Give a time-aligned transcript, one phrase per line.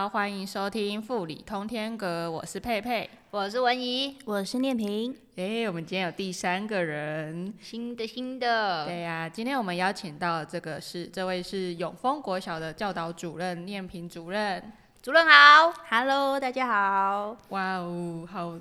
[0.00, 5.14] 好，欢迎收听富里通天阁，我是佩佩，我是文怡，我是念平。
[5.36, 8.86] 哎，我们今天有第三个人，新的新的。
[8.86, 14.72] 对呀，今天我们邀请到这个是这位是永丰国小的教导主任念平主任，
[15.02, 17.36] 主任好，Hello，大家好。
[17.50, 18.58] 哇哦，好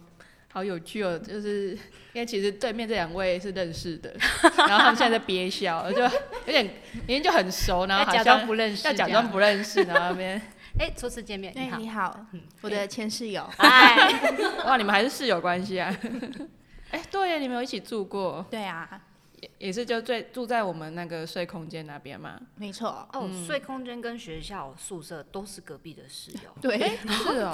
[0.51, 1.69] 好有趣哦，就是
[2.11, 4.13] 因为其实对面这两位是认识的，
[4.67, 6.09] 然后他们现在在憋笑，就有
[6.47, 6.65] 点
[7.07, 10.41] 明明就很熟，然后好像假装不认识，要假装不认识，然后那边。
[10.77, 12.25] 哎，初次见面，你好，你好，
[12.61, 13.43] 我的前室友。
[13.57, 14.21] 哎，
[14.65, 15.93] 哇，你们还是室友关系啊？
[16.91, 18.45] 哎，对呀，你们有一起住过？
[18.49, 19.01] 对啊，
[19.41, 22.39] 也也是就住住在我们那个睡空间那边嘛。
[22.55, 23.07] 没错。
[23.13, 26.51] 哦，睡空间跟学校宿舍都是隔壁的室友。
[26.61, 27.53] 对，是哦。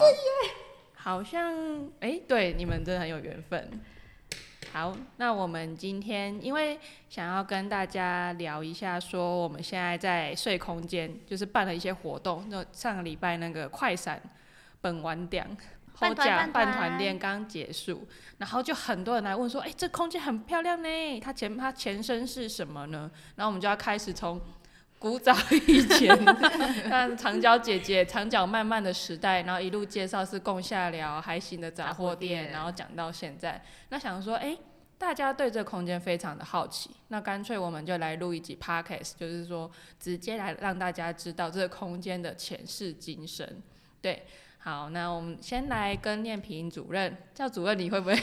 [0.94, 3.82] 好像，哎，对，你们真的很有缘分。
[4.76, 6.78] 好，那我们今天因为
[7.08, 12.46] 想要跟大家聊一下，说我们现在在睡空间，就是办了一些活动。
[12.50, 14.22] 那上个礼拜那个快闪
[14.82, 15.48] 本完点
[15.94, 18.06] 后甲半团练刚结束，
[18.38, 23.10] 然后就很多人来问说，哎，这空间很漂亮呢，它前它前身是什么呢？
[23.38, 24.42] 然后我们就要开始从。
[24.98, 25.36] 古早
[25.68, 26.18] 以前，
[26.90, 33.62] 像长脚姐姐、长脚慢慢的时代，然后一路介绍是共下寮还行的杂货店，然后讲到现在。
[33.90, 34.58] 那想说，哎，
[34.98, 43.48] 大家对这个空间非常的好奇，那干脆我们就来录一集 podcast，就是说直接来让大家知道这个空间的前世今生。
[44.02, 44.26] 对，
[44.66, 48.18] 好，那我们先来跟念平主任叫主任，你会不会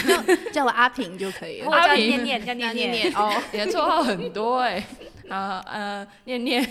[0.52, 1.70] 叫我阿平就可以了？
[1.72, 4.84] 阿平，念念，叫念念 哦，你的绰号很多哎。
[5.30, 6.62] 啊呃，念念，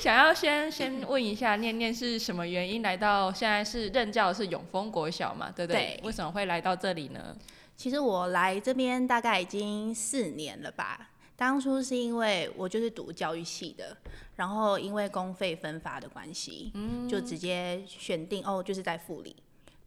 [0.00, 6.00] 想要先先问一下，念念是什么原因来到现在是任教是永丰国小嘛，对不对？
[6.02, 7.36] 为什么会来到这里呢？
[7.76, 11.10] 其实我来这边大概已经四年了吧。
[11.38, 13.96] 当初是因为我就是读教育系的，
[14.34, 19.36] 然后因为公费分发的关系，嗯就直接选定哦，就是在护理，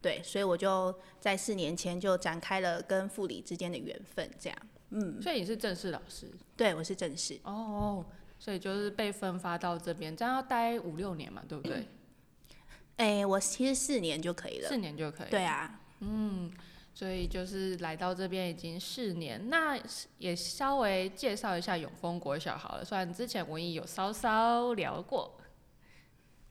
[0.02, 4.58] 对，所以我就在四年前就展开了跟护理之间的缘分，这样。
[4.92, 6.32] 嗯，所以你是正式老师？
[6.56, 7.38] 对，我是正式。
[7.44, 8.06] 哦，
[8.40, 11.86] 所以就是被分发到这边，这样要待五六年嘛，对不对？
[12.96, 14.70] 哎，我其实四年就可以了。
[14.70, 15.30] 四年就可以。
[15.30, 15.82] 对啊。
[16.00, 16.50] 嗯，
[16.94, 19.78] 所以就是来到这边已经四年，那
[20.18, 22.86] 也稍微介绍一下永丰国小好了。
[22.86, 25.38] 虽然之前文艺有稍稍聊过。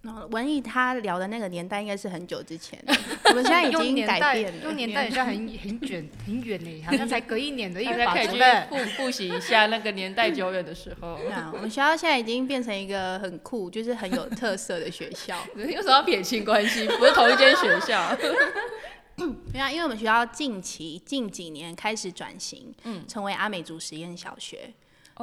[0.03, 2.83] 那文艺他聊的那个年代应该是很久之前，
[3.27, 4.65] 我们现在已经改变了。
[4.65, 8.41] 用年代像很很远很远呢，好像才隔一年的，大家可以去
[8.71, 11.19] 复复习一下那个年代久远的时候。
[11.53, 15.37] 我们学校现在已经变成一个很酷，就是很有特色的学校。
[15.55, 16.89] 有什么撇清关系？
[16.97, 18.17] 不是同一间学校。
[19.53, 24.73] 对啊，因为我们学校近期近几年开始转型，嗯，成为阿美族实验小学。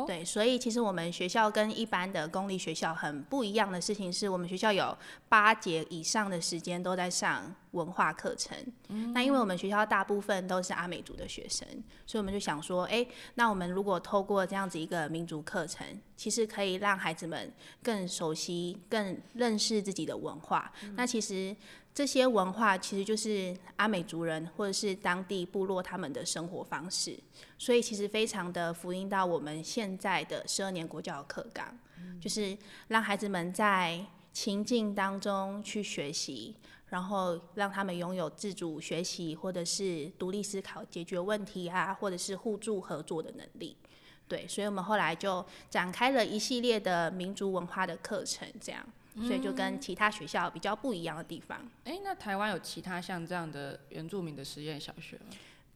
[0.05, 4.95] 对，所以其实我们学校跟一般的公立学校很不一样的事情是，我们学校有
[5.27, 8.55] 八节以上的时间都在上文化课程。
[8.89, 11.67] 嗯那因为我们学校大部分都是阿美族的学生，
[12.05, 13.03] 所以我们就想说，哎，
[13.33, 15.83] 那我们如果透过这样子一个民族课程，
[16.15, 20.71] 其实可以让孩子们更熟悉、更认识自己的文化。
[20.95, 21.55] 那其实。
[21.97, 27.17] 这些文化其实就是阿美族人或者是当地部落他们的生活方式，
[27.57, 31.75] 所以其实非常的福音到我们现在的十二年国教课纲，
[32.21, 32.55] 就是
[32.89, 33.99] 让孩子们在
[34.31, 36.55] 情境当中去学习，
[36.89, 43.75] 然后让他们拥有自主学习或者是独立思考、解决问题啊，或者是互助合作的能力。
[44.27, 48.87] 对，所以我们后来就展开了一系列的民族文化的课程，这样。
[49.25, 51.59] 所以就跟其他学校比较不一样的地方。
[51.85, 55.25] 哎，那台湾有其他像这样的原住民的实验小学吗？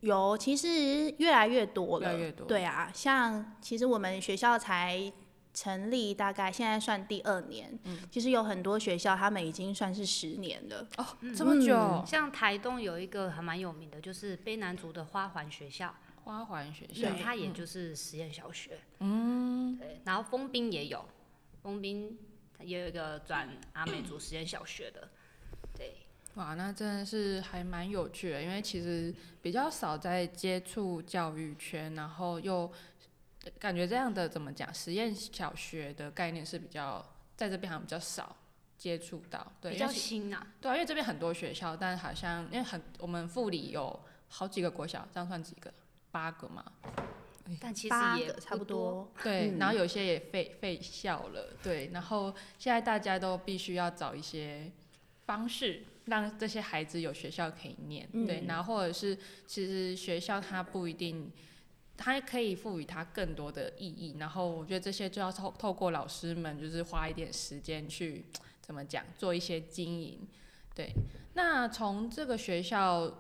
[0.02, 2.08] 有，其实越来越多了。
[2.08, 2.48] 越来越多。
[2.48, 5.12] 对啊，像其实我们学校才
[5.54, 7.78] 成立，大概现在算第二年。
[7.84, 8.00] 嗯。
[8.10, 10.88] 其实有很多学校，他们已经算是十年了。
[10.98, 12.04] 哦，这么久。
[12.06, 15.94] 像台东有一个还蛮有名的，就是卑南族的花环学校。
[16.24, 17.10] 花环学校。
[17.10, 18.80] 对，它也就是实验小学。
[19.00, 19.78] 嗯。
[19.78, 21.06] 对，然后丰滨也有，
[21.62, 22.18] 丰滨。
[22.64, 25.10] 也有一个转 阿美族实验小学的，
[25.76, 25.96] 对，
[26.36, 32.72] 哇，那真的是还蛮有趣的，因为其实比较少在接触教育圈，然后又
[33.60, 37.06] 感觉这样的怎么讲，实验小学的概念是比较
[37.36, 38.36] 在这边好像比较少
[38.78, 44.00] 接触到，对，比较新啊，对啊，因为这边很多学校，但好像因为很我们副里有
[44.30, 45.74] 好几个国小，这样算几个？
[46.12, 46.64] 八个嘛。
[47.60, 54.72] 但其实也差不多，对，然后有些也废废校了，对，然后现在大家都必须要找一些
[55.26, 61.32] 方式，让这些孩子有学校可以念，对，然后或者是其实学校它不一定，
[61.98, 68.26] 它可以赋予它更多的意义，然后我觉得这些就要透透过老师们就是花一点时间去。
[68.64, 70.26] 怎么讲做一些经营。
[70.74, 70.94] 对，
[71.34, 73.12] 那从这个学校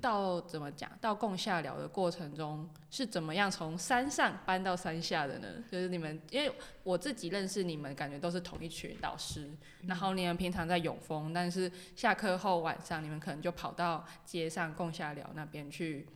[0.00, 5.48] 到怎么讲到共下聊的过程中，是怎么样从山上搬到山下的呢？
[5.70, 6.52] 就是你们，因为
[6.84, 9.50] 我自己认识你们，感觉都是同一群导师，
[9.86, 16.06] 然后你们平常在永丰，但是下课后晚上你们可能就跑到街上共下聊那边去。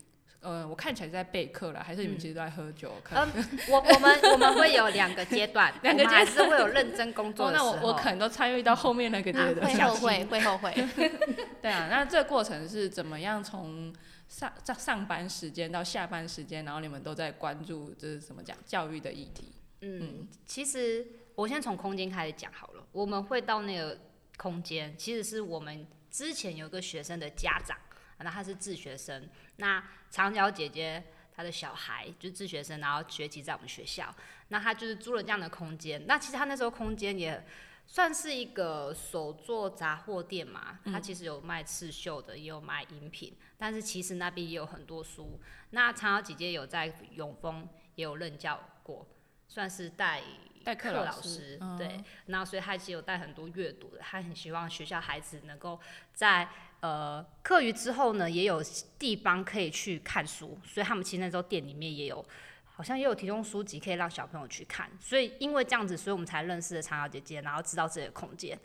[0.43, 2.93] 呃，我看起来在备课了，还是你们其实都在喝酒？
[3.13, 3.33] 嗯，
[3.71, 7.77] 我我们我们会有两个阶段， 两个阶段是会有认真工作的时候。
[7.77, 9.65] 那我我可能都参与到后面那个阶段。
[9.65, 10.75] 会后悔，会后悔。
[11.63, 13.43] 对啊，那这个过程是怎么样？
[13.43, 13.95] 从
[14.29, 19.53] 上上上班时间到下班时间，然后你们都在关注这是怎么讲教育的议题？
[19.83, 21.07] 嗯，其实
[21.37, 22.85] 我先从空间开始讲好了。
[22.91, 23.97] 我们会到那个
[24.37, 27.77] 空间，其实是我们之前有个学生的家长。
[28.23, 31.03] 那他是自学生，那长脚姐姐
[31.35, 34.15] 她的小孩就是自学生，然后学籍在我们学校，
[34.49, 36.05] 那他就是租了这样的空间。
[36.07, 37.45] 那其实他那时候空间也
[37.87, 45.41] 算是一个手作杂货店嘛，他其实有卖刺绣的，也有卖饮品，但是其实那边也有很多书。
[45.71, 49.07] 那长脚姐姐有在永丰也有任教过，
[49.49, 50.23] 算是带
[50.63, 52.03] 代课老师，对。
[52.27, 55.79] 那所以他其实有带很多阅读的，他很希望学校孩子能够
[56.15, 56.49] 在。
[56.83, 58.61] 呃，课余之后呢，也有
[58.99, 62.27] 地方可以去看书，所以他们其实那时候店里面也有，
[62.65, 64.91] 好像也有提供书籍可以让小朋友去看。
[64.99, 68.59] 所以因为这样子，所以我们才认识了长瑶姐姐，然后知道这个空间，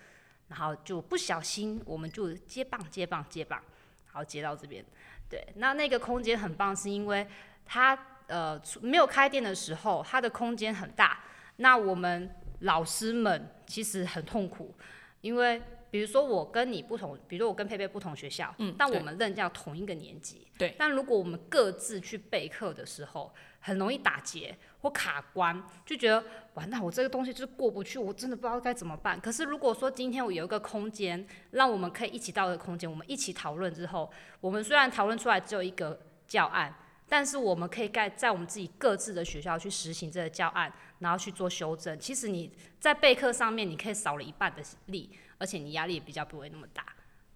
[0.48, 3.62] 然后就不小心我们就接棒接棒接棒，
[4.08, 4.84] 然后接到这边。
[5.30, 7.28] 对，那那个空间很棒，是因为
[7.68, 7.96] 它
[8.26, 11.24] 呃没有开店的时候，它的空间很大。
[11.58, 12.30] 那我们
[12.62, 14.74] 老师们其实很痛苦，
[15.22, 15.62] 因为。
[15.90, 20.76] 比如说我跟你不同，比如说我跟佩佩不同学校，嗯，但我们任教同一个年级，对。
[20.78, 26.22] 但如果我们各自去备课的时候，很容易打结或卡关，就觉得
[26.56, 29.18] 完蛋，我这个东西就是过不去，我真的不知道该怎么办。
[29.20, 34.12] 可是如果说今天我有一个空间，让我们可以一起到的空间，我们一起讨论之后，
[34.42, 36.76] 我们虽然讨论出来只有一个教案，
[37.08, 41.98] 但是我们可以盖在我们自己各自的学校去实行这个教案，然后去做修正。
[42.00, 45.18] 其实你在备课上面，你可以少了一半的力。
[45.40, 46.84] 而且你压力也比较不会那么大，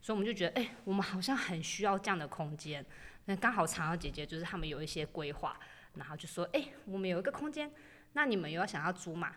[0.02, 2.84] 所以我们就觉得，哎，我们好像很需要这样的空间。
[3.26, 5.56] 那刚好长儿姐姐就是他们有一些规划，
[5.94, 7.72] 然后就说，哎，我们有一个空间，
[8.14, 9.36] 那你们有要想要租嘛？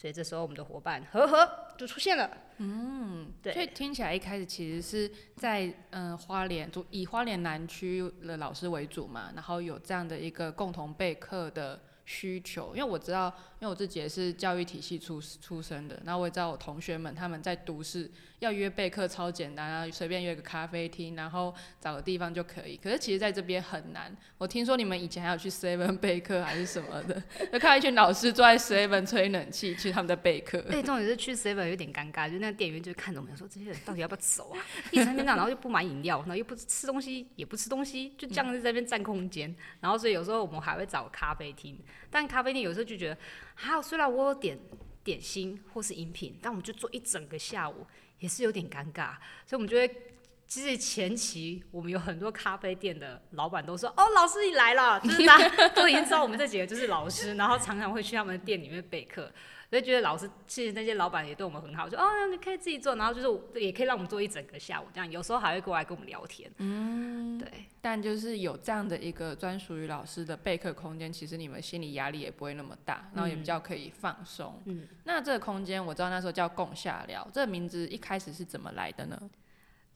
[0.00, 2.30] 所以这时候我们的伙伴呵呵就出现了。
[2.58, 3.52] 嗯，对。
[3.52, 11.80] 所以听起来一开始其实是在嗯花莲，就以花莲南区的老师为主嘛，然后有这样的一个共同备课的。
[12.10, 13.26] 需求，因为我知道，
[13.60, 22.78] 因为我自己也是教育体系出出身的，然后我也知道我同学们他们在读是要约备课超简单啊，随便约个咖啡厅，然后找个地方就可以。
[22.78, 24.16] 可是其实在这边很难。
[24.38, 27.22] 我听说你们以前还有去 Seven 备课 还是什么的，
[27.52, 30.62] 就看一群老师坐在 Seven 吹冷气去他们的备课。
[30.62, 34.64] 对，重点是去 Seven 有点尴尬，就那个店员就看着我们说，这些人到底要不要走啊？
[34.92, 39.54] 一成天到然后又不买饮料，然后又不吃东西，也不吃东西，就这样在那边占空间。
[39.80, 41.78] 然后所以有时候我们还会找咖啡厅。
[42.10, 43.18] 但咖啡店有时候就觉得，
[43.54, 44.58] 好，虽然我有点
[45.04, 47.86] 点心或是饮品，但我们就坐一整个下午，
[48.18, 49.12] 也是有点尴尬，
[49.46, 50.07] 所以我们就会，
[50.48, 59.30] 其实前期我们有很多咖啡店的老板都说，哦，老师你来了， 就是大家 都已经知道我们这几个就是老师，然后常常会去他们店里面备课。
[59.68, 66.50] 所以觉得老师其实那些老板也对我们很好，说哦你可以自己做，然后就是也可以让我们做一整个下午这样，有时候还会过来跟我们聊天。
[66.56, 67.46] 嗯，对。
[67.82, 74.58] 但就是有这样的一个专属于老师的备课空间，其实你们心理压力也不会那么大，然后也比较可以放松。
[74.64, 74.88] 嗯。
[75.04, 79.20] 那这个空间我知道那时候叫共下聊，这个名字一开始是怎么来的呢？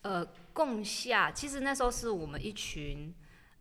[0.02, 3.12] 呃，共下其实那时候是我们一群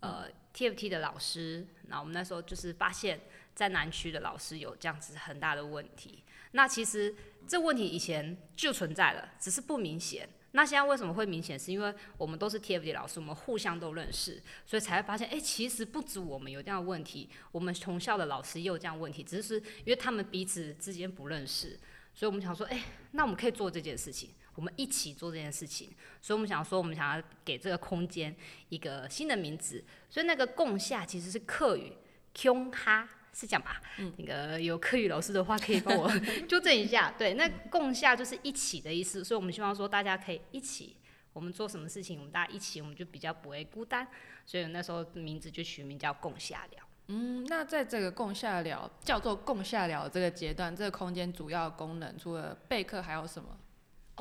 [0.01, 3.19] 呃 TFT 的老师，那我们那时候就是发现。
[3.53, 7.13] 在南区的老师有这样子很大的问题，那其实
[7.45, 10.27] 这问题以前就存在了，只是不明显。
[10.53, 11.59] 那现在为什么会明显？
[11.59, 21.77] 是因为我们都是 TFT 老师，我们互相都认识，所以才会发现，哎，其实不止我们有这样的问题，我们同校的老师也有这样问题，只是因为他们彼此之间不认识，
[22.15, 22.81] 所以我们想说，哎，
[23.11, 25.89] 那我们可以做这件事情，我们一起做这件事情。
[26.21, 28.35] 所以我们想说，我们想要给这个空间
[28.69, 31.93] 一个新的名字，所以那个共下其实是客语
[32.35, 33.09] “kung 哈”。
[33.33, 33.81] 是讲吧，
[34.17, 36.11] 那个有客语老师的话可以帮我
[36.49, 37.15] 纠正一下。
[37.17, 40.97] 对，那共下就是一起的意思，所以我们希望说大家可以一起，
[41.31, 44.05] 我们做什么事情，我们大家一起，我们就比较不会孤单。
[44.45, 46.83] 所以那时候名字就取名叫共下聊。
[47.07, 53.57] 嗯，那在这个共下聊叫做共下聊这个阶段，这个空间主要功能除了备课还有什么？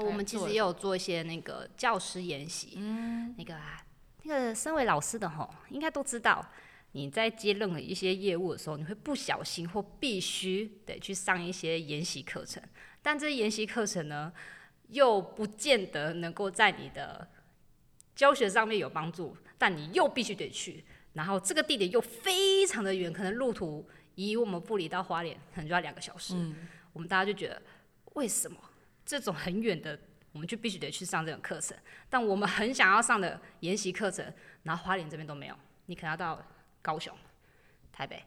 [0.01, 2.75] 哦，我们其实也有做一些那个教师研习。
[2.77, 3.85] 嗯，那个啊，
[4.23, 6.45] 那个身为老师的吼，应该都知道。
[6.93, 12.61] 你在接任何一些业务的时候，你会不小心或必须得去上一些研习课程，
[13.01, 14.33] 但这些研习课程呢，
[14.89, 17.29] 又不见得能够在你的
[18.17, 26.35] 教学上面有帮助，但你又必须得去，然后这个地点又非常的远，可能路途以我们布里到花莲可能就要两个小时，
[26.93, 27.63] 我们大家就觉得
[28.15, 28.59] 为什么
[29.05, 29.99] 这种很远的，
[30.33, 31.77] 我们就必须得去上这种课程，
[32.09, 36.43] 但我们很想要上的研习课程，然后花莲这边都没有，你可能要到
[36.83, 37.17] 高雄、
[37.93, 38.23] 台北、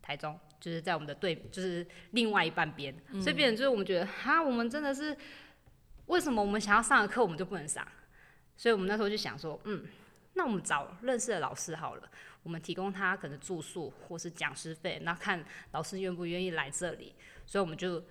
[0.00, 5.16] 台中，就是在我们的对，就是另外一半边，所以变成就是我们觉得，哈，我们真的是
[6.06, 7.86] 为什么我们想要上的课我们就不能上？
[8.56, 9.86] 所以我们那时候就想说，嗯，
[10.34, 12.08] 那我们找认识的老师好了，
[12.42, 17.14] 我们提供他可能住宿或是讲师费，那看老师愿不愿意来这里。
[17.44, 18.02] 所以我们就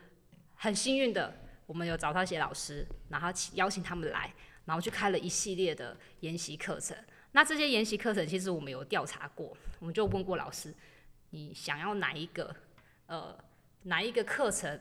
[0.56, 1.34] 很幸运的，
[1.72, 4.34] 我们有找到一些老师，然后邀请他们来，
[4.66, 6.98] 然后去开了一系列的研习课程。
[7.32, 10.76] 那这些研习课程其实我们有调查过，我们就问过老师，
[11.30, 12.54] 你想要哪一个？
[13.06, 13.34] 呃，
[13.84, 14.78] 哪一个课程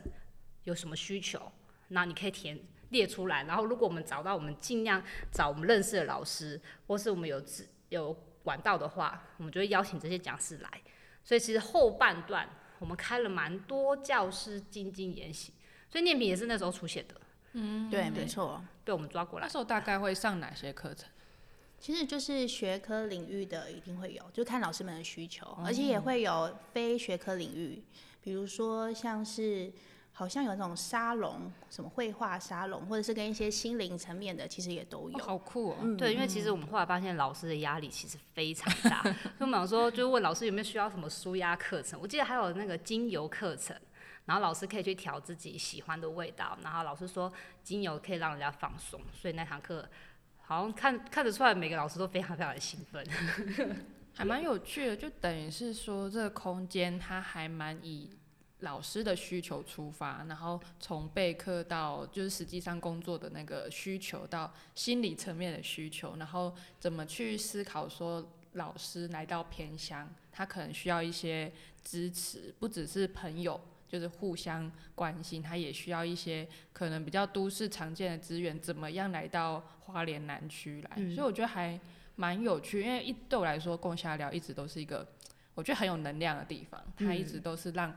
[0.65, 1.49] 有什么需求？
[1.87, 2.59] 那你可以填。
[2.89, 7.41] 列出来，然后如果我们找到，我们尽量找我们认识的老师，或是我们有
[7.87, 10.69] 有管道的话，我们就会邀请这些讲师来。
[11.23, 15.53] 所以其实后半段我们开了蛮多教师精进研习，
[15.91, 17.15] 所以念品也是那时候出现的。
[17.53, 19.45] 嗯，对，没错，被我们抓过来。
[19.45, 21.09] 那时候大概会上哪些课程？
[21.79, 27.83] 其实就是学科领域的一定会有，就看老师们的需求，而且也会有非学科领域，
[28.21, 29.71] 比如说像是。
[30.13, 35.17] 好像有那种沙龙，什么绘画沙龙，或者是跟一些心灵层面的，其实也都有。
[35.17, 35.77] 好酷哦！
[35.97, 41.97] 对，因为其实我们后来发现老师的压力其实非常大， 所以我们想说，就问老师有没有需要什么舒压课程。
[41.99, 43.75] 我记得还有那个精油课程，
[44.25, 47.31] 然后老师可以去调自己喜欢的味道，然后老师说
[47.63, 49.87] 精油可以让人家放松，所以那堂课
[50.37, 53.05] 好像看看得出来，每个老师都非常非常的兴奋，
[54.13, 54.95] 还蛮有趣的。
[54.95, 58.09] 就等于是说，这个空间它还蛮以。
[58.63, 71.51] 老师的需求出发，然后从备课到就是实际上工作的那个需求，到心理层面的需求，然后怎么去思考说老师来到偏乡，他可能需要一些
[71.83, 73.59] 支持，不只是朋友，
[73.91, 80.95] 就是互相关心，他也需要一些可能比较都市常见的资源，怎么样来到花莲南区来？
[81.13, 81.77] 所以我觉得还
[82.15, 85.05] 蛮有趣，因为一对我来说，共下聊一直都是一个
[85.53, 87.93] 我觉得很有能量的地方，它一直都是让。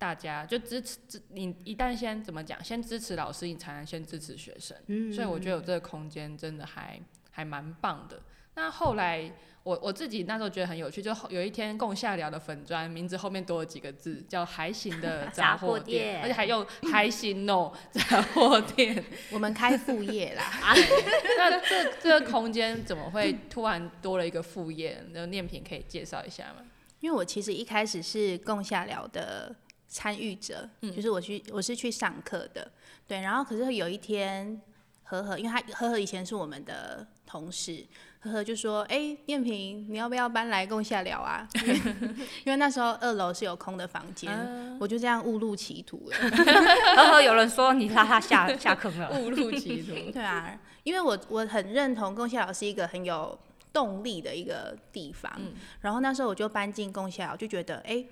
[0.00, 4.76] 大家就支持支你一旦先怎么讲，先支持老师，你才能先支持学生。
[4.86, 7.00] 嗯，所以我觉得有这个空间真的还
[7.32, 8.22] 还蛮棒的。
[8.54, 9.28] 那后来
[9.68, 19.04] 我我自己那时候觉得很有趣，就有一天共下聊的粉砖名字后面多了几个字，叫还行的 杂货店，而且还用还行 no 杂货店。
[19.30, 20.42] 我们开副业啦。
[21.36, 25.04] 那这这个空间怎么会突然多了一个副业？
[25.12, 26.64] 那念品可以介绍一下吗？
[27.00, 29.54] 因为我其实一开始是共下聊的。
[29.90, 32.70] 参与者，就是我去，我是去上课的，
[33.06, 34.60] 对，然后可是有一天，
[35.04, 37.86] 呵呵，因为他呵呵以前是我们的同事，
[38.20, 41.48] 呵呵就说，哎，燕萍，你要不要搬来共下聊啊？
[42.44, 46.16] 因为那时候二楼是有空的房间，我就这样误入歧途了。
[46.96, 49.94] 呵呵，有人说你拉他下下坑了，误入歧途。
[50.12, 53.38] 对啊，因为我我很认同共下聊是一个很有
[53.72, 58.04] 动力的一个地方，嗯然后那时候我就搬进共下聊，就觉得，哎，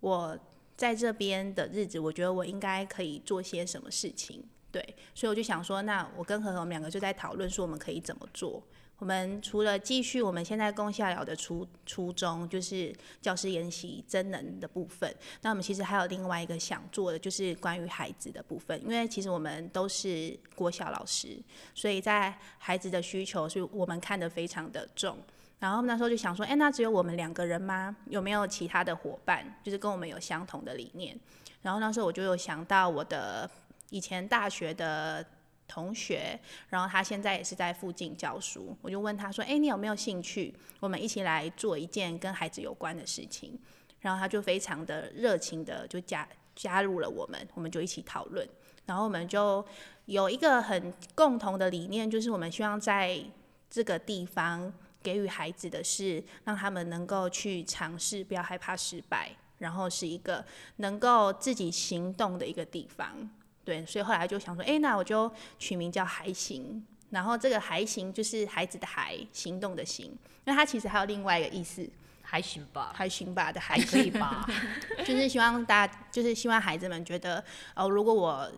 [0.00, 0.38] 我。
[0.78, 8.62] 在这边的日子，我觉得我应该可以做些什么事情，对，所以我就想说，那我跟何何我们两个就在讨论说，我们可以怎么做。
[8.98, 21.40] 我们除了继续我们现在共下聊的初初衷，就是教师研习真能的部分，那我们其实还有另外一个想做的，就是关于孩子的部分，因为其实我们都是国小老师，
[21.74, 25.16] 所以在孩子的需求是我们看得非常的重。
[25.60, 27.94] 然后那时候就想说，哎，那只有我们两个人吗？
[28.06, 31.18] 有没有其他的伙伴，就是跟我们有相同的理念？
[31.62, 33.48] 然后那时候我就有想到我的
[33.90, 35.24] 以前大学的
[35.68, 36.36] 同学，
[36.68, 43.56] 然后他现在也是在附近教书，我就问他说，哎，你有没有兴趣，我们一起来做一件跟孩子有关的事情？
[44.00, 48.48] 然后他就非常的热情的就加加入了我们，我们就一起讨论，
[48.86, 49.64] 然后我们就
[50.06, 53.22] 有一个很共同的理念，就是我们希望在
[53.70, 54.72] 这个地方。
[55.00, 60.44] 给予孩子的是让他们能够去尝试，不要害怕失败，然后是一个
[60.78, 63.30] 能够自己行动的一个地方。
[63.68, 66.82] 对，所以后来就想说，哎，那我就取名叫“还行”。
[67.10, 70.16] 然后这个“还行”就是孩子的“还”，行动的“行”。
[70.46, 71.86] 那它其实还有另外一个意思
[72.24, 74.48] ，“还行吧”，“还行吧”的“还可以吧”，
[75.04, 77.44] 就是希望大家，就是希望孩子们觉得，
[77.76, 78.50] 哦，如果我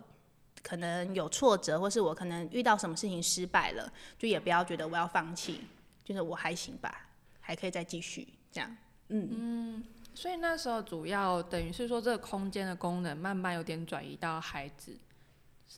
[0.63, 5.63] 可能有挫折，或是我可能遇到什么事情失败了，就也不要觉得我要放弃。
[6.05, 7.09] 就是我还行吧，
[7.41, 8.77] 还可以再继续这样。
[9.09, 9.85] 嗯嗯，
[10.21, 14.95] 所以那时候主要等于是说，这个空间的功能慢慢有点转移到孩子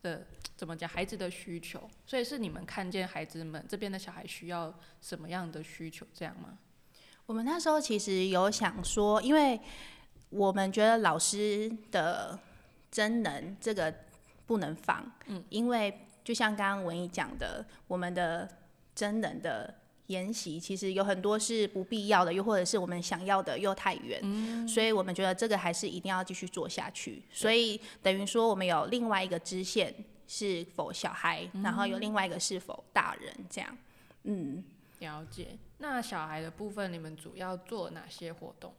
[0.03, 6.59] 的怎么讲孩子的需求，所以是你们看见孩子们这边的小孩需要什么样的需求，这样吗？
[7.25, 9.61] 我们那时候其实有想说，因为
[10.31, 12.37] 我们觉得老师的
[12.91, 13.95] 真能这个
[14.45, 18.49] 不能放，嗯，因为就像刚刚文艺讲的，我们的
[18.93, 19.73] 真能的
[20.09, 27.23] 研习其实有很多是不必要的，又或者是我们想要的又太远，嗯，所以我们觉得这个还是一定要继续做下去。
[27.33, 29.95] 所以等于说，我们有另外一个支线
[30.27, 33.79] 是否小孩，然后有另外一个是否大人这样，
[34.25, 34.65] 嗯。
[34.99, 38.73] 了解，那小孩的部分，你们主要做哪些活动？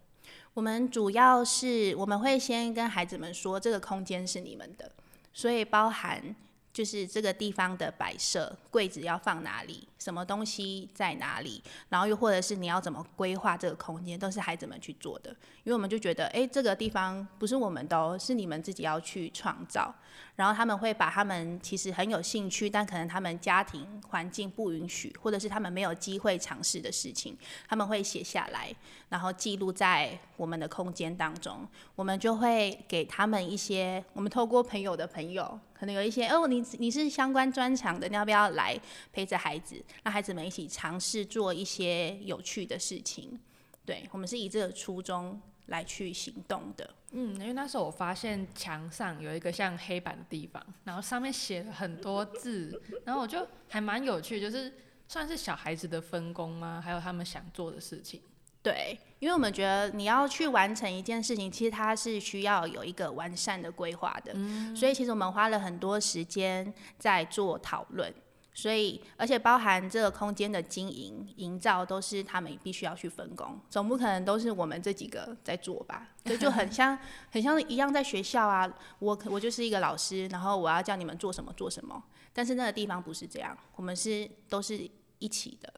[0.54, 4.92] 我们主要是我们会先跟孩子们说，这个空间是你们的，
[5.34, 6.36] 所以包含。
[6.74, 15.30] 就是这个地方的摆设，柜子要放哪里，什么东西在哪里，然后又或者是你要怎么规划这个空间，都是孩子们去做的。
[15.64, 19.94] 因为我们就觉得，哎，这个地方不是我们的，是你们自己要去创造。
[20.36, 27.38] 然后他们会把他们其实很有兴趣，但可能他们家庭环境不允许，或者是他们没有机会尝试的事情，
[27.68, 28.74] 他们会写下来，
[29.10, 31.68] 然后记录在我们的空间当中。
[31.96, 35.60] 我们就会给他们一些，我们透过朋友的朋友。
[35.74, 38.80] 可能有一些哦，你你是相关专长的，你要不要来
[39.12, 43.40] 陪着孩子，让孩子们一起尝试做一些有趣的事情？
[43.86, 46.90] 对我们是以这个初衷来去行动的。
[47.12, 54.74] 嗯，因为那时候我发现墙上有一个像黑板的地方，然后上面写了很多字， 然后我就还蛮有趣，就是
[55.08, 56.82] 算是小孩子的分工吗？
[56.84, 58.22] 还有他们想做的事情。
[58.64, 64.32] 对，因为我们觉得你要去完成一件事情，其实它是需要有一个完善的规划的。
[64.36, 68.12] 嗯，所以其实我们花了很多时间在做讨论，
[68.54, 76.08] 所以而且包含这个空间的经营、营造，都是他们必须要去分工，总不可能都是我们这几个在做吧？
[76.24, 76.98] 所以就很像
[77.32, 85.74] 很像一样在学校啊，我我就是一个老师，然后我要叫你们做什么做什么，但是那个地方不是这样，我们是都是一起的，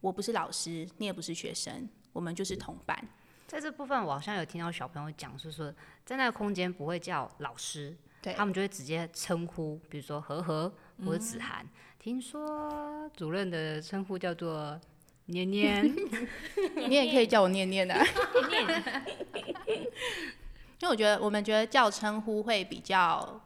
[0.00, 1.88] 我不是老师，你也不是学生。
[2.12, 2.96] 我们就是同伴，
[3.46, 5.70] 在这部分我好像有听到小朋友讲，是说
[6.04, 10.72] 在那个空间不会叫老师，对他们就会直接称呼，比如说和和
[11.04, 11.68] 或者子涵。
[11.98, 14.80] 听说主任的称呼叫做
[15.26, 15.84] 念念，
[16.88, 17.94] 你也可以叫我念念的。
[20.78, 23.38] 因为我觉得我们觉得叫称呼会比较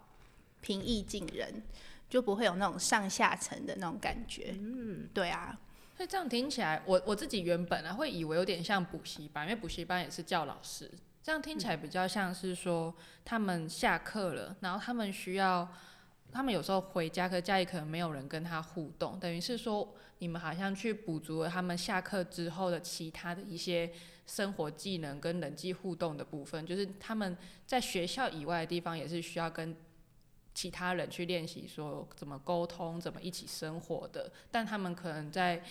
[0.60, 1.62] 平易近人，
[2.08, 4.54] 就不会有那种上下层的那种感觉。
[4.60, 5.58] 嗯，对啊。
[6.00, 10.90] 所以这样听起来，我我自己原本啊会以为有点像补习班，因为补习班也是叫老师。
[11.22, 15.68] 这样听起来比较像是说，他们下课了，然后他们需要，
[16.32, 23.92] 他们有时候回家，可家里可能没有人跟他互动，等于是说，你们好像去补足了他们下课之后的其他的一些
[24.26, 27.36] 生活技能跟人际互动的部分，就是他们
[27.66, 29.76] 在学校以外的地方也是需要跟
[30.54, 35.62] 其他人去练习说怎么沟通，怎么一起生活的，但他们可能在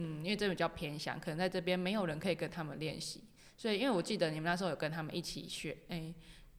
[0.00, 3.22] 嗯，因为这比较偏向，可能在这边没有人可以跟他们练习，
[3.56, 6.12] 所以因为我记得你们那时候有跟他们一起学，哎，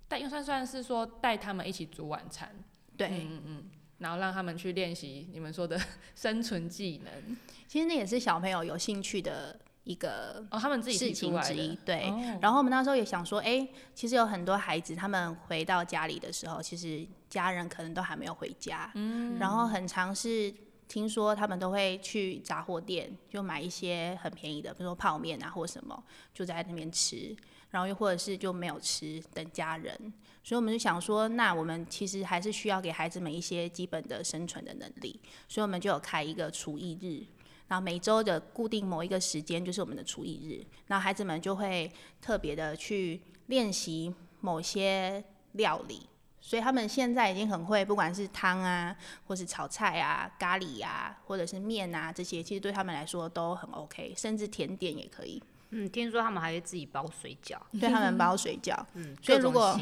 [0.08, 2.56] 带又算算是说带他们一起煮晚餐，
[2.95, 3.63] 对，嗯嗯，
[3.97, 5.80] 然后让他们去练习你们说的
[6.15, 7.38] 生存技能。
[7.67, 12.04] 其实那也是小朋友有兴趣的一个哦，他们自己事情之一，对。
[12.41, 20.54] 然后我们那时候也想说，哎，其实有很多孩子他们回到家里的时候，其实家人可能都还没有回家，嗯，然后很尝试。
[20.91, 27.34] 听说他们都会去杂货店，就买一些很便宜的，比如说泡面啊或什么，就在那边吃。
[27.69, 29.95] 然后又或者是就没有吃，等家人。
[30.43, 35.17] 所以我们就想说，那我们其实还是需要给孩子们一些基本的生存的能力。
[35.47, 37.23] 所以我们就有开一个厨艺日，
[37.69, 45.23] 然后每周的固定某一个时间就是我们的厨艺日，然后孩子们就会特别的去练习某些
[45.54, 46.11] 料理。
[46.43, 48.95] 所以他们现在已经很会，不管是汤啊，
[49.27, 55.41] 或是炒菜啊、咖喱啊，或者是面啊，这些其实对他们来说都很 OK，甚至甜点也可以。
[55.69, 58.75] 嗯，听说他们还会自己包水饺，对他们包水饺。
[58.95, 59.80] 嗯，所以如果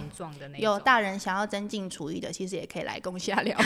[0.58, 3.58] 有大人想要增进厨艺的，其实也可以来攻下聊，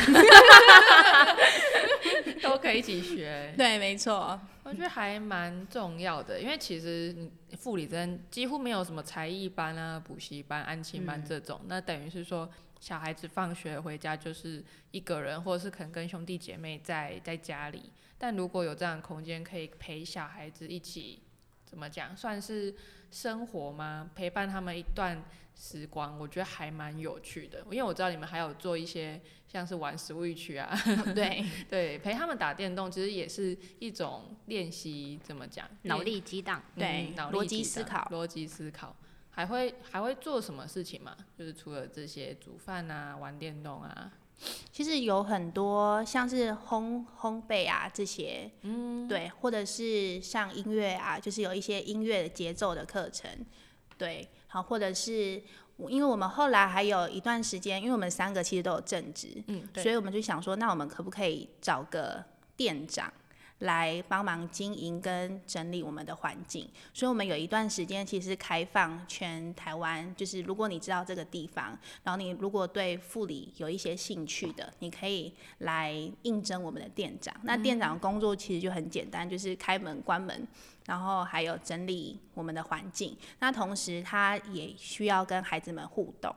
[2.42, 3.54] 都可以一起学。
[3.58, 7.30] 对，没错，我觉得还蛮重要的，因为其实
[7.62, 12.48] 护理真几乎没有什么才艺班啊、补习班、安亲班这种，那等于是说。
[12.84, 17.90] 小孩子放学回家就是一个人，或者是可能跟兄弟姐妹在在家里。
[18.18, 21.22] 但如果有这样的空间，可以陪小孩子一起，
[21.64, 22.76] 怎么讲，算是
[23.10, 24.12] 生活吗？
[24.14, 25.24] 陪伴他们一段
[25.56, 27.60] 时光，我觉得还蛮有趣的。
[27.72, 30.78] 因为我知道你们还有做一些像是玩 Switch 啊，
[31.16, 38.94] 对 对，陪他们打电动，其实也是一种练习，怎么讲，脑力激荡，对，逻辑思考，逻辑思考。
[39.36, 41.16] 还会还会做什么事情吗？
[41.38, 44.12] 就是除了这些煮饭啊、玩电动啊。
[44.72, 53.30] 其实有很多像是烘烘焙啊这些，嗯，对，或者是像音乐啊，就是有一些音乐的节奏的课程，
[53.98, 55.42] 对，好，或者是
[55.88, 62.22] 因为我们后来还有一段时间，因为我们三个其实都有正职，嗯，所以我们就想说，那我们可不可以找个
[62.58, 63.14] 店长？
[63.64, 77.34] 来帮忙经营跟整理我们的环境，所以我们有一段时间其实开放全台湾，就是如果你知道这个地方，然后你如果对护理有一些兴趣的，你可以来应征我们的店长。
[77.44, 80.46] 那店长的工作其实就很简单，就是开门关门，
[80.86, 83.16] 然后还有整理我们的环境。
[83.40, 86.36] 那同时他也需要跟孩子们互动。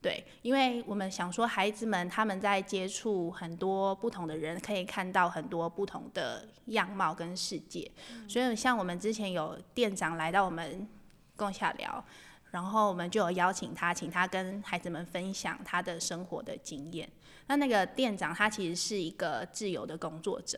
[0.00, 7.90] 对，因为我们想说，孩子们他们在接触很多不同的人，可以看到很多不同的样貌跟世界。
[8.28, 10.88] 所以像我们之前有店长来到我们
[11.34, 12.04] 共下聊，
[12.52, 17.10] 然后我们就有邀请他，请他跟孩子们分享他的生活的经验。
[17.48, 20.56] 那那个店长他其实是一个自由的工作者，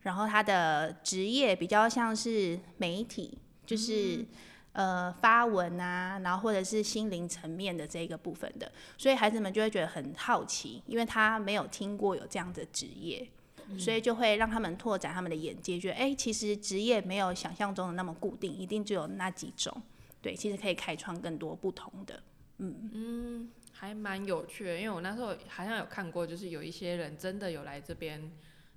[0.00, 4.24] 然后他的职业比较像是媒体，就是。
[4.78, 13.28] 呃，发文啊，然后或者是心灵层面的这个部分的，所以孩子们就会觉得很好奇，因为他没有听过有这样的职业，
[13.76, 19.82] 所以就会让他们拓展他们的眼界，觉得哎，其实职业没有想象中的那么固定，一定只有那几种，
[20.22, 22.22] 对，其实可以开创更多不同的，
[22.58, 22.90] 嗯。
[22.94, 28.30] 嗯，还蛮有趣的，因为我那时候好像有看过，就是有一些人真的有来这边，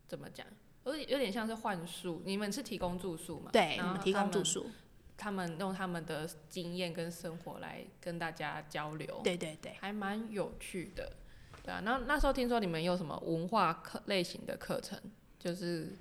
[0.07, 0.47] 怎么讲，
[0.85, 3.51] 有有点像是幻术，你们是提供住宿吗？
[3.53, 4.65] 对，你们提供住宿。
[5.21, 11.13] 他们用他们的经验跟生活来跟大家交流，对对对，还蛮有趣的，
[11.61, 11.79] 对啊。
[11.85, 14.99] 那那时候听说你们有什么文化课类型的课程，
[15.37, 15.95] 就是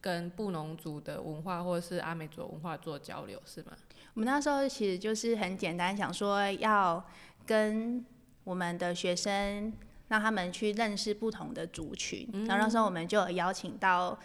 [0.00, 3.68] 跟布农族的文化或者是阿美族文化做交流，是吗？
[4.14, 7.04] 我们那时候其实就是很简单，想说要
[7.46, 8.04] 跟
[8.42, 9.72] 我们的学生
[10.08, 14.18] 让他们去认识不同的族群，然后那时候我们就邀请到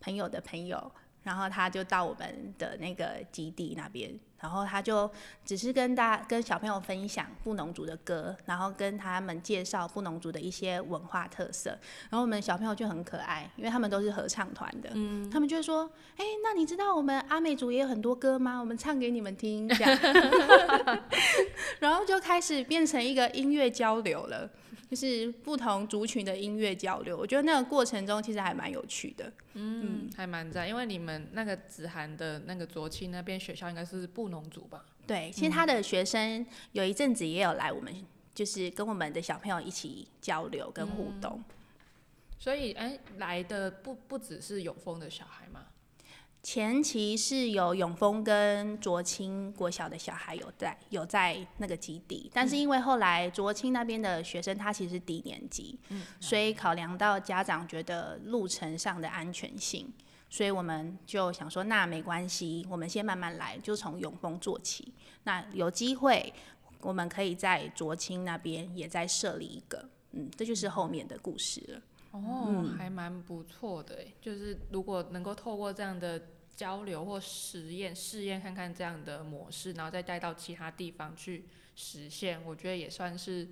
[0.00, 0.90] 朋友的朋友。
[1.22, 5.10] 然后他就到我们的那个基地那边，然后他就
[5.44, 11.70] 只是跟大跟小朋友分享布农族的歌，然后跟他们介绍布农族的一些文化特色。
[12.10, 18.58] 然后我们小朋友就很可爱，因为他们都是合唱团的，嗯，他们就会说：“哎，那你知道我们阿美族也有很多歌吗？
[18.58, 19.98] 我们唱给你们听。”这样，
[21.78, 24.50] 然后就开始变成一个音乐交流了。
[24.92, 29.32] 就是不同族群的音乐交流，我觉得那个过程中其实还蛮有趣的。
[29.54, 34.84] 嗯，还蛮在，因为你们那个子涵的那个卓青那边学校应该是布农族吧？
[35.06, 41.42] 对，其实他的学生有一阵子也有来我们，就是跟我们的小朋友一起交流跟互动。
[42.38, 45.68] 所以，哎，来的不不只是永丰的小孩吗？
[46.42, 55.78] 前期是有永丰跟卓青国小的小孩有在有在那个基地，但是因为后来卓青那边的学生他其实是低年级，
[56.18, 59.88] 所以考量到家长觉得路程上的安全性，
[60.28, 64.92] 所以我们就想说那没关系，我们先慢慢来，就从永丰做起。
[65.22, 66.34] 那有机会
[66.80, 71.80] 我们可以在卓青那边也再设立一个，嗯，这就是后面的故事了。
[72.12, 83.48] 哦，还蛮不错的就是如果能够透过这样的交流或实验试验看看这样的模式，然后再带到其他地方去实现，我觉得也算是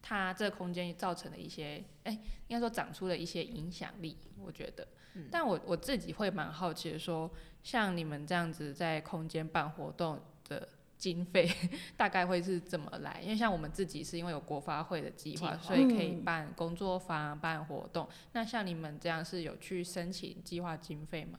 [0.00, 2.12] 它这个空间造成的一些，哎，
[2.48, 4.16] 应该说长出了一些影响力。
[4.42, 4.88] 我觉得，
[5.30, 7.30] 但我我自己会蛮好奇的，说
[7.62, 10.68] 像你们这样子在空间办活动的。
[10.98, 11.48] 经费
[11.96, 13.20] 大概会是怎么来？
[13.22, 18.06] 因为像我们自己是因为有国发会的计划，所以可以办工作坊、办活动。
[18.32, 21.38] 那像你们这样是有去申请计划经费吗？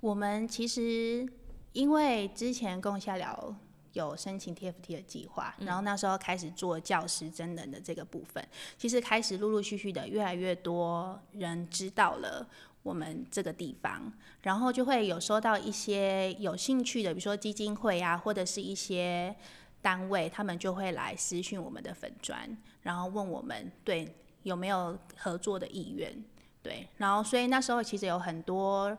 [0.00, 1.26] 我们其实
[1.72, 3.54] 因为之前共下聊
[3.92, 8.44] 有申请 TFT 的计划，然后那时候开始做教师真人的这个部分，
[8.78, 12.48] 其实开始陆陆续续的越来越多人知道了。
[12.82, 14.10] 我们这个地方，
[14.42, 19.34] 然后就会有收到一些有兴趣的，比如说基金会啊，或者是一些
[19.82, 24.14] 单位，他们就会来私讯我们的粉砖，然后问我们对
[24.44, 26.24] 有没有合作的意愿，
[26.62, 28.96] 对，然后所以那时候其实有很多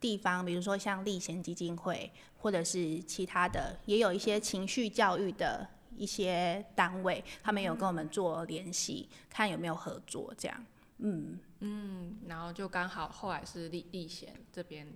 [0.00, 10.64] 地方，比如说像立贤基金会，或者是其他的，也有一些情绪教育的一些单位，他们有跟我们做联系，看有没有合作这样。
[10.98, 11.38] 嗯。
[11.60, 14.86] 嗯，然后就刚好后来是立立贤这边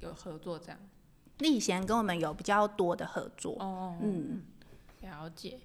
[0.00, 0.78] 有合作这样，
[1.38, 4.42] 立贤跟我们有比较多的合作哦，嗯，
[5.00, 5.58] 了解。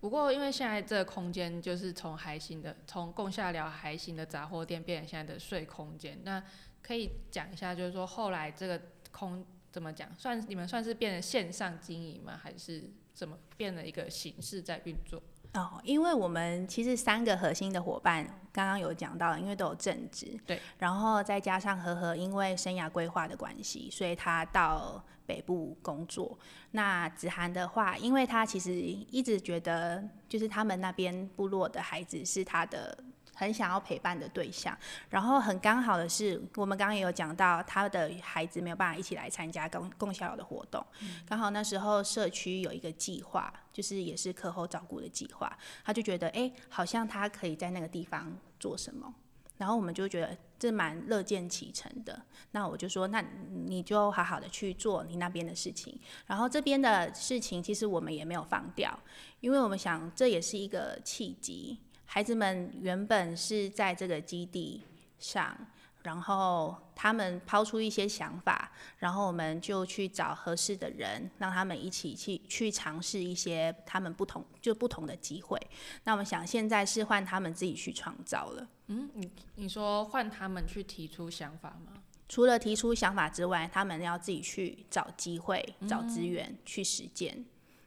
[0.00, 6.42] 不过因为现在这个空间就是从海星的从共下聊海星的杂货店变成现在的睡空间，那
[6.82, 12.38] 可以讲一下，就是说后来这个空怎么讲，算你们算是变成线上经营吗？
[12.42, 15.20] 还是怎么变了一个形式在运作？
[15.56, 26.38] 哦，因为我们其实三个核心的伙伴刚刚有讲到，因为都有正职，对，然后再加上和和，因为生涯规划的关系，所以他到北部工作。
[26.72, 32.96] 那子涵的话，因为他其实一直觉得，就是他们那边部落的孩子是他的。
[33.38, 34.76] 很想要陪伴的对象，
[35.10, 40.84] 然后很刚好的是，我们刚刚也有讲到，他的孩子没有办法一起来参加共共校友的活动，
[41.26, 49.14] 刚好那时候社区有一个计划，就是也是课后照顾的计划，他就觉得，哎，好像他可以在那个地方做什么，
[49.58, 52.22] 然后我们就觉得这蛮乐见其成的，
[52.52, 53.22] 那我就说，那
[53.66, 58.98] 你就好好的去做你那边的事情，然后这边的事情其实我们也没有放掉，
[59.40, 61.78] 因为我们想这也是一个契机。
[62.06, 64.82] 孩子们原本是在这个基地
[65.18, 65.54] 上，
[66.02, 75.60] 然后他们抛出一些想法，然后我们就去找合适的人，让他们一起去去尝试一些他们不同就不同的机会。
[76.04, 78.66] 那我们想现在是换他们自己去创造了。
[78.86, 81.92] 嗯，你你说换他们去提出想法吗？
[82.28, 87.44] 除了提出想法之外，他们要自己去找机会、找资源去实践，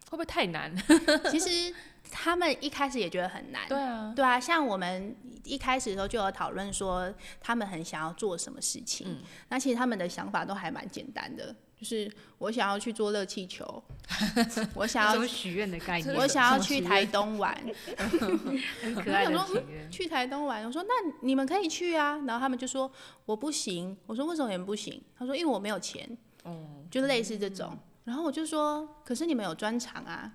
[0.10, 0.76] 会不会太难？
[1.32, 1.74] 其实。
[2.12, 9.06] 他们一开始也觉得很难，对啊，对啊，像我们一开始的时候就有讨论说，他们很想要做什么事情。
[9.08, 9.18] 嗯，
[9.50, 13.84] 那其实他们的想法都还蛮简单的，就是我想要去做热气球，
[14.74, 17.56] 我想要许愿的概念，我想要去台东玩，
[18.82, 19.92] 很可爱的许愿。
[19.92, 22.92] 去台东玩，我说那你们可以去啊，然后他们就说
[23.26, 25.00] 我不行，我说为什么你们不行？
[25.16, 26.10] 他说因为我没有钱，
[26.44, 27.78] 哦，就类似这种。
[28.10, 30.34] 然后我就说，可是你们有专场啊。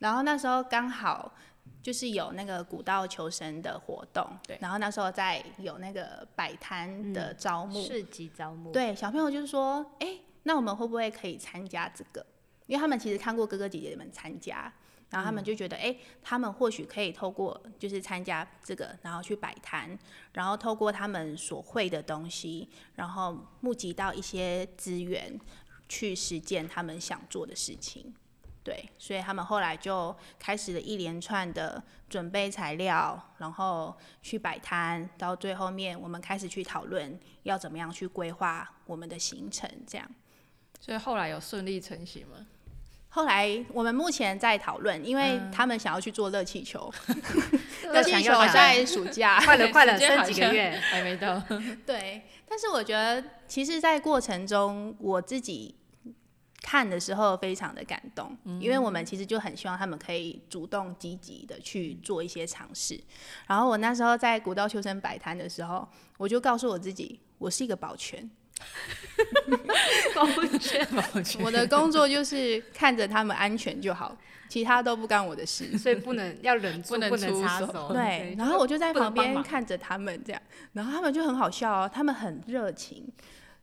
[0.00, 1.32] 然后那时候刚好
[1.82, 4.58] 就是有那个古道求生的活动，对。
[4.60, 8.70] 然后那时候在有那个摆摊的招募，市集招募。
[8.70, 12.26] 对，小朋友就是说，哎，那我们会不会可以参加这个？
[12.66, 14.70] 因为他们其实看过哥哥姐姐们参加，
[15.08, 19.98] 然后他们就觉得，哎，他们或许可以透过就是参加这个，然后去摆摊，
[20.34, 25.38] 然后透过他们所会的东西，然后募集到一些资源，
[25.90, 28.14] 去实践他们想做的事情。
[28.62, 40.06] 对，所以他们后来就开始了一连串的准备材料，然后去摆摊，到最后面我们开始去讨论要怎么样去规划我们的行程，这样。
[40.78, 42.46] 所以后来有顺利成型吗？
[43.08, 46.92] 后来我们目前在讨论，因为他们想要去做热气球，
[47.90, 51.42] 热气球在暑假， 快了快了，剩几个月还没到。
[51.86, 55.74] 对，但是我觉得其实，在过程中我自己。
[56.62, 63.00] 看的时候非常的感动，因为我们其实就很希望他们可以主动积极的去做一些尝试。
[63.46, 68.30] 然后我那时候在古道秋生摆摊的时候，我就告诉我自己，我是一个保全，
[70.14, 70.26] 保
[70.58, 71.42] 全， 保全。
[71.42, 74.14] 我的工作就是看着他们安全就好，
[74.48, 77.92] 其他都不干我的事， 所以不能要忍住，不能插手。
[77.94, 80.42] 对，然后我就在旁边看着他们这样，
[80.74, 83.10] 然后他们就很好笑哦，他们很热情。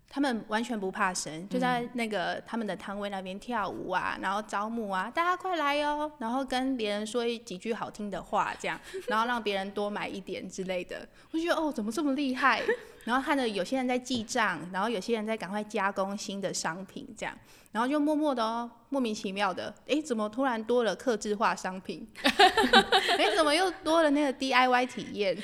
[0.09, 11.07] 他们完全不怕生，就在那个他们的摊位那边跳舞啊，然后招募啊，大家快来哟，然后跟别人说几句好听的话，这样， 然后让别人多买一点之类的。
[11.31, 12.61] 我觉得哦，怎么这么厉害？
[13.07, 17.33] 然后看着有些人在记账，然后有些人在赶快加工新的商品，这样。
[17.71, 22.05] 然后就默默的哦，莫名其妙的，哎，怎么突然多了客制化商品？
[22.21, 25.37] 哎，怎么又多了那个 DIY 体验？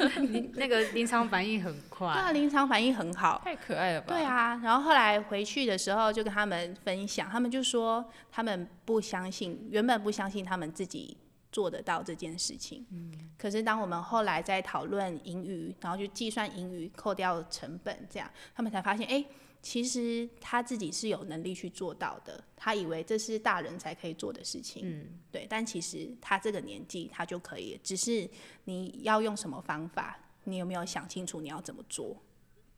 [0.54, 4.14] 那个临场反应很快，对啊，临场反应很好，太可爱了吧？
[4.14, 8.02] 对啊，然后后来回去的时候就跟他们分享，他们就说
[8.32, 11.16] 他们不相信，原本不相信他们自己
[11.52, 12.86] 做得到这件事情。
[12.90, 19.24] 嗯，可是当我们后来在讨论盈余，然后去计算盈余，扣掉成本，这样他们才发现，哎。
[19.62, 25.46] 其实他自己是有能力去做到的，他以为这是大人才可以做的事情，嗯，对。
[25.50, 28.26] 但其实他这个年纪他就可以，只是
[28.64, 32.16] 你要用什么方法，你有没有想清楚你要怎么做？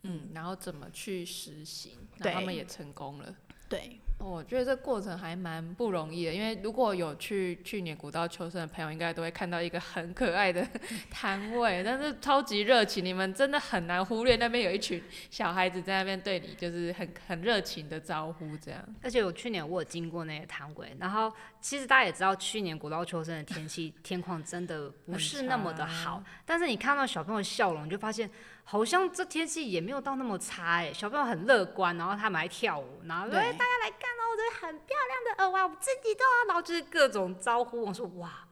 [0.03, 1.93] 嗯，然后怎么去实行？
[2.19, 3.33] 对，他们也成功了。
[3.69, 4.01] 对。
[4.25, 10.67] 我觉得这过程还蛮不容易的，因为如果有去去年古道秋生的朋友，应该都会看到一个很可爱的
[11.11, 18.81] 摊位，但是超级热情，你们真的很难忽略那边有一群小孩子在那边对你就是很很热情的招呼这样。
[19.03, 28.31] 而且我去年我有经过那个摊位，然后其实大家也知道，去年古道秋生的天气天况真的不是那么的好，但是你看到小朋友笑容，你就发现。
[28.65, 37.83] 好像这天气也没有到那么差哎，小朋友很乐观，然后他们还跳舞，然后哎大家来看哦，这很漂亮的耳环，我自己都要，然后就是各种招呼。
[37.83, 38.49] 我说哇，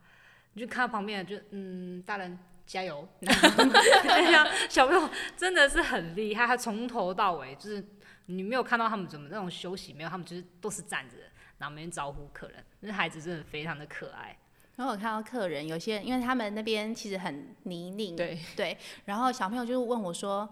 [0.53, 3.09] 你就看到旁边就嗯，大人加油，
[4.69, 7.83] 小朋友真的是很厉害，他从头到尾就是
[8.27, 11.17] 你没有看到他们怎么那种休息，没有，他们就是都是站着，
[11.59, 14.37] 然后每天招呼客人，那孩子真的非常的可爱。
[14.81, 20.49] 然后我看到客人有些人，因为他们那边其实很泥泞，对对，然后小朋友就问我说：“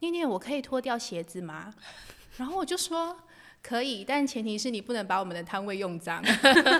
[0.00, 1.72] 念念，我可以脱掉鞋子吗？”
[2.36, 3.16] 然后我就说。
[3.62, 6.24] 可以，但前提是你不能把我们的摊位用脏，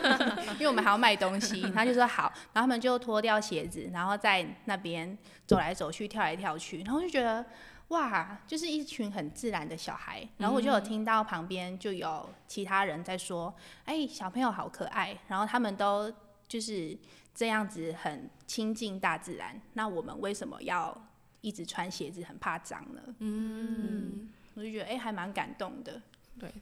[0.57, 1.61] 因为我们还要卖东西。
[1.75, 7.45] 他就说好，然后他们就脱掉鞋子，然后在那边走来走去、跳来跳去，然后就觉得
[7.89, 10.27] 哇，就是一群很自然的小孩。
[10.39, 16.11] 然后我就有听到旁边就有其他人在说：“哎，小朋友好可爱。”然后他们都
[16.51, 16.99] 就是
[17.33, 19.63] 这样子很亲近大自然。
[19.75, 21.09] 那我们为什么要
[21.41, 23.01] 一直穿鞋子，很怕脏呢？
[23.21, 26.03] 嗯，我就觉得哎，还蛮感动的。
[26.37, 26.53] 对。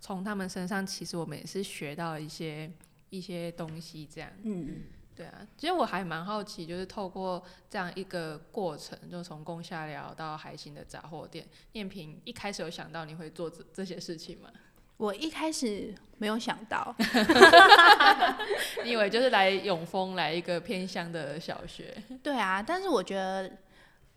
[0.00, 2.70] 从他们身上，其实我们也是学到一些
[3.10, 4.30] 一些东西，这样。
[4.42, 4.82] 嗯，
[5.14, 5.46] 对啊。
[5.56, 14.50] 其实我还蛮好奇，就是透过这样一个过程，就从共下聊到海星的杂货店，念平一开始有想到你会做这这些事情吗？
[14.98, 16.94] 我一开始没有想到，
[18.84, 21.96] 你以为就是来永丰来一个偏乡的小学？
[22.22, 23.50] 对啊，但是我觉得。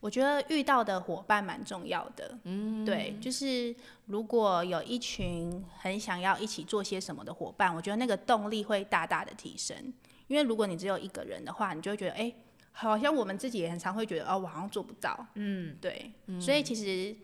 [0.02, 3.72] 我觉得遇到的伙伴蛮重要的，嗯，对，就是
[4.08, 9.94] 如果有一群很想要一起做些什么的伙伴，我觉得那个动力会大大的提升。
[10.26, 12.34] 因为如果你只有一个人的话，你就会觉得，哎，
[12.72, 17.16] 好像我们自己也很常会觉得，哦，我好像做不到，嗯，对，所以其实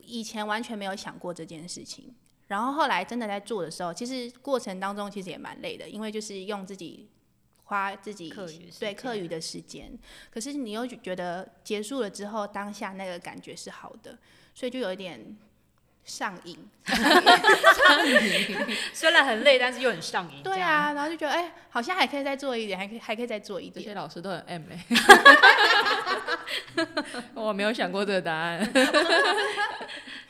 [0.00, 2.10] 以前完全没有想过这件事情，
[2.54, 7.08] 然后后来真的在做的时候，其实过程当中其实也蛮累的，因为就是用自己。
[7.66, 8.28] 花自己
[8.78, 9.90] 对课余的时间，
[10.30, 14.18] 可是你又觉得结束了之后，当下那个感觉是好的，
[14.54, 15.34] 所以就有一点
[16.04, 16.58] 上瘾。
[16.84, 18.58] 上瘾，
[18.92, 20.42] 虽然很累，但是又很上瘾。
[20.42, 23.82] 对啊，然后就觉得哎，好像还可以再做一点，还可以还可以再做一点。
[23.82, 24.84] 这些老师都很 M 哎，
[27.32, 28.70] 我没有想过这个答案。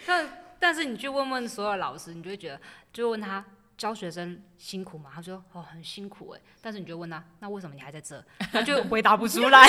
[0.07, 0.25] 但
[0.65, 3.45] 但是你去问问所有老师，你就会觉得，就问他。
[3.77, 5.11] 教学生辛苦吗？
[5.13, 8.25] 他说哦很辛苦哎，但是你就问他，那为什么你还在这？
[8.53, 9.69] 他就回答不出来。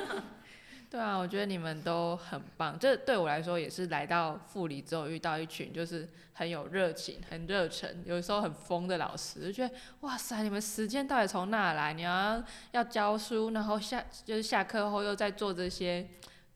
[0.90, 2.78] 对啊，我觉得你们都很棒。
[2.78, 11.92] 这对我来说也是来到富里之后遇到一群就是很有热情、很热忱，有时候很疯的老师，就觉得哇塞，你们时间到底从哪来？
[11.92, 16.08] 你要要教书，然后下就是下课后又在做这些，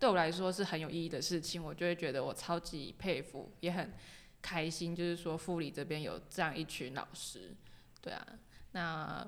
[0.03, 3.93] 对我来说是很有意义的事情，我就会觉得我超级佩服，也很。
[4.43, 7.55] 开心就是说，富里这边有这样一群老师，
[8.01, 8.27] 对啊。
[8.73, 9.25] 那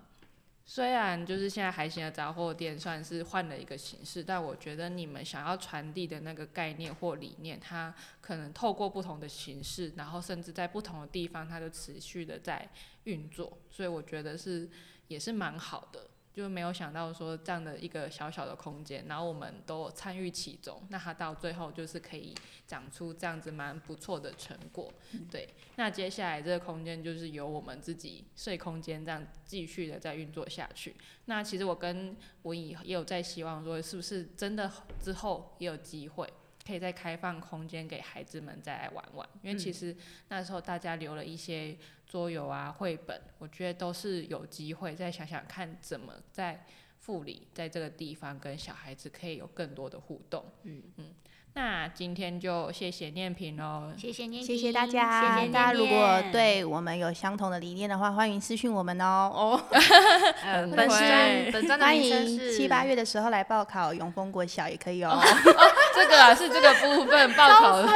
[0.67, 12.69] 虽然就是现在还行的杂货店算是换了一个形式，但我觉得你们想要传递的那个概念或理念，它可能透过不同的形式，然后甚至在不同的地方，它就持续的在
[13.05, 14.69] 运作，所以我觉得是
[15.07, 16.09] 也是蛮好的。
[16.35, 22.35] 就没有想到说这样的一个小小的空间，然后我们都参与其中，那它到最后就是可以
[22.67, 24.93] 长出这样子蛮不错的成果。
[25.31, 30.97] 对，那接下来这个空间就是由我们自己睡空间这样继续的在运作下去。
[31.27, 34.69] 那其实我跟文怡也有在希望说，是不是真的
[35.01, 36.29] 之后也有机会
[36.67, 39.29] 可以再开放空间给孩子们再来玩玩？
[39.43, 39.97] 因为其实
[40.29, 41.77] 那时候大家留了一些。
[42.15, 46.65] 桌游啊，绘本，我觉得都是有机会再想想看，怎么在
[47.07, 50.45] 护理，在这个地方跟小孩子可以有更多的互动。
[50.63, 51.13] 嗯嗯。
[51.57, 55.45] 那今天就谢谢念平喽，谢谢念，谢谢大家。
[55.53, 59.31] 大家如果对我们有相同的理念的话，欢迎私讯我们哦。
[59.35, 59.61] 哦，
[60.77, 65.19] 本身本专欢迎七八月的时候来报考永丰国小也可以哦。
[65.95, 67.89] 这个啊 是这个部分报考的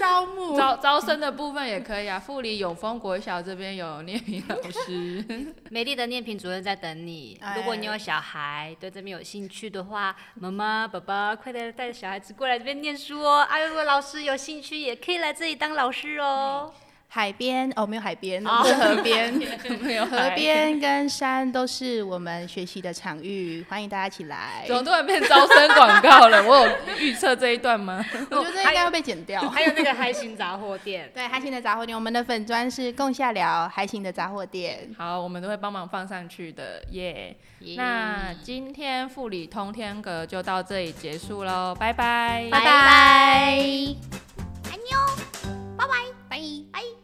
[0.00, 2.18] 招募招招生的部分也可以啊。
[2.18, 5.24] 富里永丰国小这边有念平老师，
[5.70, 7.38] 美丽的念平主任在等你。
[7.56, 12.94] 如果你有小孩对这边有兴趣的话，妈妈爸爸快点带着小孩子过来这边念。
[12.96, 16.72] 说，哎，如果老师有兴趣，也可以来这里当老师哦。
[17.14, 19.32] 海边哦，没有海边，是河边，
[19.80, 24.64] 没有河边跟山都是我们学习的场域，欢迎大家一起来。
[24.66, 26.42] 怎么突然变招生广告了？
[26.42, 28.04] 我有预测这一段吗？
[28.32, 29.40] 我觉得应该要被剪掉。
[29.48, 34.92] 还有那个海星杂货店， 对，海星的杂货店，我们的粉砖是共下聊海星的杂货店。
[34.98, 37.36] 好，我们都会帮忙放上去的，耶。
[37.76, 42.74] 那今天富里通天阁就到这里结束喽，拜拜，拜拜，
[44.64, 44.98] 安妞，
[45.78, 47.03] 拜拜。